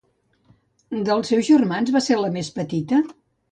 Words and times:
Dels 1.09 1.29
seus 1.33 1.51
germans 1.51 1.93
va 1.99 2.03
ser 2.09 2.19
la 2.25 2.35
més 2.41 2.53
petita? 2.59 3.07